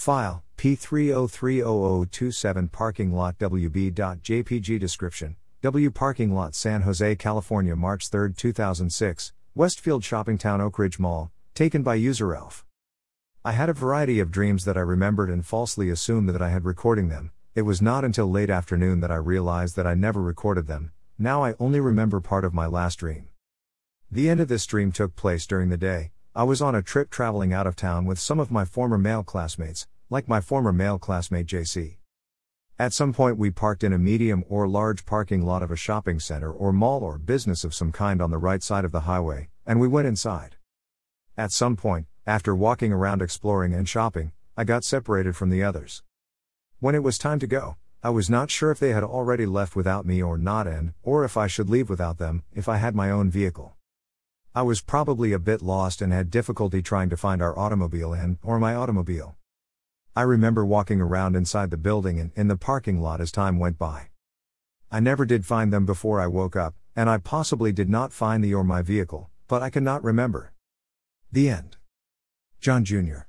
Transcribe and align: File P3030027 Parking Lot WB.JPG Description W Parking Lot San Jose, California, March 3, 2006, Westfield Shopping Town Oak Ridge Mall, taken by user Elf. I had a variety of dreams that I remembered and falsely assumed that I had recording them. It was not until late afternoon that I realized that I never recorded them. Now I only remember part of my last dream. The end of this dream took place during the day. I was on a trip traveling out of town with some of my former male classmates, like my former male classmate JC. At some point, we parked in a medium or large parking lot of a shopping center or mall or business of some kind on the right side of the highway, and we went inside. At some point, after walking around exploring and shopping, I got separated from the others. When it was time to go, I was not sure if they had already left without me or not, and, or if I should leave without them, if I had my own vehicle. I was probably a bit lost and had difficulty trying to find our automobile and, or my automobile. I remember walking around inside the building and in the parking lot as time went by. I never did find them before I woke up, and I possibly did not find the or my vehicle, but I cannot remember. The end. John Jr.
File 0.00 0.42
P3030027 0.56 2.72
Parking 2.72 3.12
Lot 3.12 3.38
WB.JPG 3.38 4.80
Description 4.80 5.36
W 5.60 5.90
Parking 5.90 6.34
Lot 6.34 6.54
San 6.54 6.80
Jose, 6.80 7.16
California, 7.16 7.76
March 7.76 8.08
3, 8.08 8.32
2006, 8.32 9.34
Westfield 9.54 10.02
Shopping 10.02 10.38
Town 10.38 10.62
Oak 10.62 10.78
Ridge 10.78 10.98
Mall, 10.98 11.30
taken 11.54 11.82
by 11.82 11.96
user 11.96 12.34
Elf. 12.34 12.64
I 13.44 13.52
had 13.52 13.68
a 13.68 13.74
variety 13.74 14.20
of 14.20 14.30
dreams 14.30 14.64
that 14.64 14.78
I 14.78 14.80
remembered 14.80 15.28
and 15.28 15.44
falsely 15.44 15.90
assumed 15.90 16.30
that 16.30 16.40
I 16.40 16.48
had 16.48 16.64
recording 16.64 17.10
them. 17.10 17.30
It 17.54 17.62
was 17.62 17.82
not 17.82 18.02
until 18.02 18.30
late 18.30 18.48
afternoon 18.48 19.00
that 19.00 19.10
I 19.10 19.16
realized 19.16 19.76
that 19.76 19.86
I 19.86 19.92
never 19.92 20.22
recorded 20.22 20.66
them. 20.66 20.92
Now 21.18 21.44
I 21.44 21.56
only 21.60 21.78
remember 21.78 22.22
part 22.22 22.46
of 22.46 22.54
my 22.54 22.64
last 22.64 23.00
dream. 23.00 23.28
The 24.10 24.30
end 24.30 24.40
of 24.40 24.48
this 24.48 24.64
dream 24.64 24.92
took 24.92 25.14
place 25.14 25.46
during 25.46 25.68
the 25.68 25.76
day. 25.76 26.12
I 26.32 26.44
was 26.44 26.62
on 26.62 26.76
a 26.76 26.82
trip 26.82 27.10
traveling 27.10 27.52
out 27.52 27.66
of 27.66 27.74
town 27.74 28.04
with 28.04 28.20
some 28.20 28.38
of 28.38 28.52
my 28.52 28.64
former 28.64 28.96
male 28.96 29.24
classmates, 29.24 29.88
like 30.10 30.28
my 30.28 30.40
former 30.40 30.72
male 30.72 30.96
classmate 30.96 31.46
JC. 31.46 31.96
At 32.78 32.92
some 32.92 33.12
point, 33.12 33.36
we 33.36 33.50
parked 33.50 33.82
in 33.82 33.92
a 33.92 33.98
medium 33.98 34.44
or 34.48 34.68
large 34.68 35.04
parking 35.04 35.42
lot 35.44 35.60
of 35.60 35.72
a 35.72 35.76
shopping 35.76 36.20
center 36.20 36.52
or 36.52 36.72
mall 36.72 37.02
or 37.02 37.18
business 37.18 37.64
of 37.64 37.74
some 37.74 37.90
kind 37.90 38.22
on 38.22 38.30
the 38.30 38.38
right 38.38 38.62
side 38.62 38.84
of 38.84 38.92
the 38.92 39.00
highway, 39.00 39.48
and 39.66 39.80
we 39.80 39.88
went 39.88 40.06
inside. 40.06 40.54
At 41.36 41.50
some 41.50 41.74
point, 41.74 42.06
after 42.24 42.54
walking 42.54 42.92
around 42.92 43.22
exploring 43.22 43.74
and 43.74 43.88
shopping, 43.88 44.30
I 44.56 44.62
got 44.62 44.84
separated 44.84 45.34
from 45.34 45.50
the 45.50 45.64
others. 45.64 46.04
When 46.78 46.94
it 46.94 47.02
was 47.02 47.18
time 47.18 47.40
to 47.40 47.48
go, 47.48 47.74
I 48.04 48.10
was 48.10 48.30
not 48.30 48.52
sure 48.52 48.70
if 48.70 48.78
they 48.78 48.90
had 48.90 49.02
already 49.02 49.46
left 49.46 49.74
without 49.74 50.06
me 50.06 50.22
or 50.22 50.38
not, 50.38 50.68
and, 50.68 50.92
or 51.02 51.24
if 51.24 51.36
I 51.36 51.48
should 51.48 51.68
leave 51.68 51.90
without 51.90 52.18
them, 52.18 52.44
if 52.54 52.68
I 52.68 52.76
had 52.76 52.94
my 52.94 53.10
own 53.10 53.30
vehicle. 53.30 53.74
I 54.52 54.62
was 54.62 54.80
probably 54.80 55.32
a 55.32 55.38
bit 55.38 55.62
lost 55.62 56.02
and 56.02 56.12
had 56.12 56.28
difficulty 56.28 56.82
trying 56.82 57.08
to 57.10 57.16
find 57.16 57.40
our 57.40 57.56
automobile 57.56 58.12
and, 58.12 58.36
or 58.42 58.58
my 58.58 58.74
automobile. 58.74 59.36
I 60.16 60.22
remember 60.22 60.66
walking 60.66 61.00
around 61.00 61.36
inside 61.36 61.70
the 61.70 61.76
building 61.76 62.18
and 62.18 62.32
in 62.34 62.48
the 62.48 62.56
parking 62.56 63.00
lot 63.00 63.20
as 63.20 63.30
time 63.30 63.60
went 63.60 63.78
by. 63.78 64.08
I 64.90 64.98
never 64.98 65.24
did 65.24 65.46
find 65.46 65.72
them 65.72 65.86
before 65.86 66.20
I 66.20 66.26
woke 66.26 66.56
up, 66.56 66.74
and 66.96 67.08
I 67.08 67.18
possibly 67.18 67.70
did 67.70 67.88
not 67.88 68.12
find 68.12 68.42
the 68.42 68.52
or 68.52 68.64
my 68.64 68.82
vehicle, 68.82 69.30
but 69.46 69.62
I 69.62 69.70
cannot 69.70 70.02
remember. 70.02 70.52
The 71.30 71.48
end. 71.48 71.76
John 72.60 72.84
Jr. 72.84 73.20